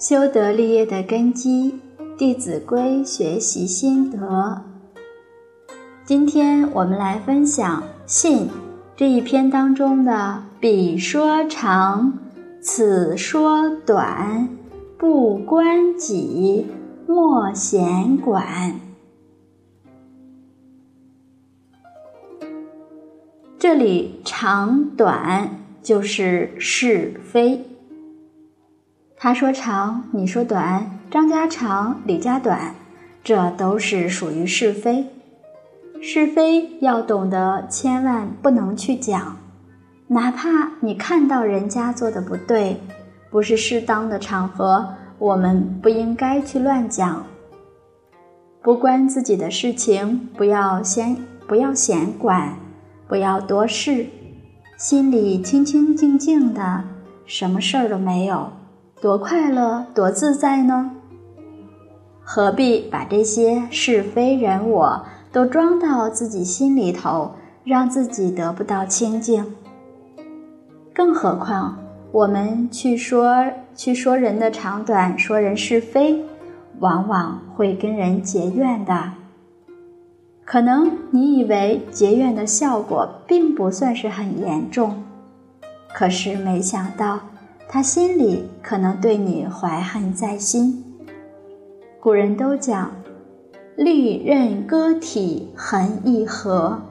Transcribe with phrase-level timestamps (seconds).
[0.00, 1.78] 修德立业的根基，
[2.16, 4.62] 《弟子规》学习心得。
[6.06, 8.46] 今天我们来分享《信》
[8.96, 12.18] 这一篇当中的“彼说长，
[12.62, 14.48] 此说短，
[14.96, 16.64] 不关己，
[17.06, 18.80] 莫闲管”。
[23.60, 27.66] 这里长短就是是非。
[29.22, 32.74] 他说长，你说短，张家长，李家短，
[33.22, 35.04] 这都是属于是非。
[36.00, 39.36] 是非要懂得，千万不能去讲，
[40.06, 42.80] 哪怕你看到人家做的不对，
[43.30, 47.26] 不是适当的场合，我们不应该去乱讲。
[48.62, 51.14] 不关自己的事情，不要先
[51.46, 52.54] 不要闲管，
[53.06, 54.06] 不要多事，
[54.78, 56.84] 心里清清静静的，
[57.26, 58.50] 什么事儿都没有。
[59.00, 60.90] 多快乐，多自在呢？
[62.22, 67.30] 何必把这些是非人我都装到自己心里头，
[67.64, 69.54] 让自己得不到清净？
[70.92, 71.78] 更何况，
[72.12, 76.22] 我们去说去说人的长短，说人是非，
[76.80, 79.12] 往往会跟人结怨的。
[80.44, 85.02] 可能你以为结怨的效果并不算是很严重，
[85.94, 87.20] 可是没想到。
[87.72, 90.84] 他心里可能对你怀恨在心。
[92.00, 92.90] 古人都讲
[93.78, 96.82] “利刃割体，痕易合”，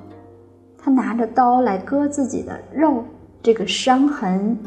[0.81, 3.03] 他拿着刀来割自己的肉，
[3.43, 4.57] 这个伤痕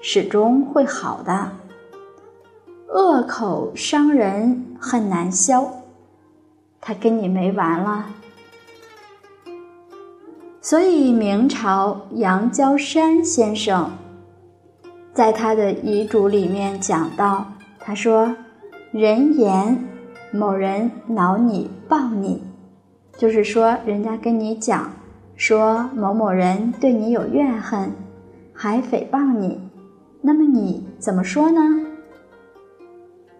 [0.00, 1.52] 始终会好的。
[2.88, 5.64] 恶口伤人，很难消，
[6.80, 8.06] 他跟你没完了。
[10.60, 13.92] 所以明朝杨娇山先生。
[15.14, 17.44] 在他的遗嘱里面讲到，
[17.78, 18.34] 他说
[18.92, 19.84] ：“人言
[20.32, 22.42] 某人恼你谤你，
[23.18, 24.90] 就是说人家跟你讲
[25.36, 27.92] 说某某人对你有怨恨，
[28.54, 29.60] 还诽谤你，
[30.22, 31.60] 那么你怎么说呢？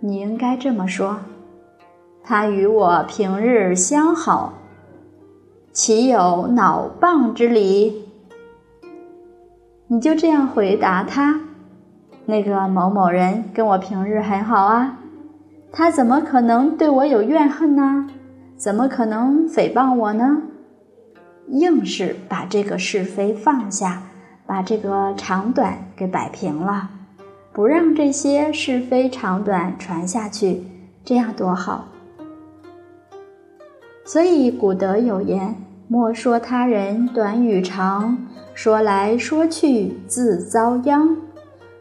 [0.00, 1.20] 你应该这么说：
[2.22, 4.52] 他与我平日相好，
[5.72, 8.04] 岂有恼谤之理？
[9.86, 11.40] 你就这样回答他。”
[12.26, 14.98] 那个某某人跟我平日很好啊，
[15.72, 18.08] 他怎么可能对我有怨恨呢？
[18.56, 20.42] 怎么可能诽谤我呢？
[21.48, 24.02] 硬是把这个是非放下，
[24.46, 26.88] 把这个长短给摆平了，
[27.52, 30.62] 不让这些是非长短传下去，
[31.04, 31.88] 这样多好。
[34.04, 35.56] 所以古德有言
[35.88, 38.16] ：“莫说他人短与长，
[38.54, 41.16] 说来说去自遭殃。”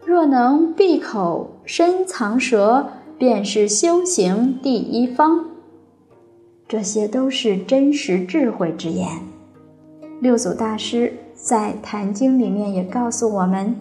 [0.06, 5.46] 若能闭口深藏舌，便是修行第一方。
[6.68, 9.08] 这些都是真实智慧之言。
[10.20, 13.76] 六祖大师在《坛经》里面也告诉我们：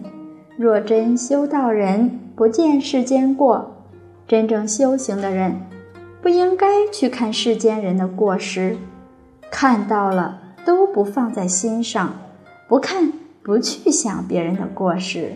[0.57, 3.71] 若真修道人不见世间过，
[4.27, 5.59] 真正修行的人
[6.21, 8.77] 不应该去看世间人的过失，
[9.49, 12.13] 看到了都不放在心上，
[12.67, 13.11] 不看
[13.41, 15.33] 不去想别人的过失。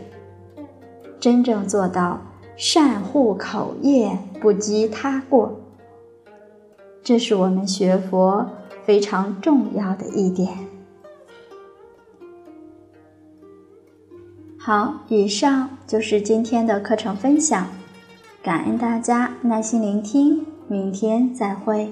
[1.25, 2.21] 真正做到
[2.55, 5.59] 善护口业，不积他过，
[7.01, 8.45] 这是我们学佛
[8.83, 10.55] 非常重要的一点。
[14.59, 17.69] 好，以上就是今天的课程分享，
[18.43, 21.91] 感恩大家耐心聆听，明天再会。